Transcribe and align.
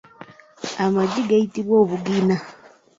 Amagi 0.83 1.21
gayitibwa 1.27 1.75
obugina. 1.83 2.35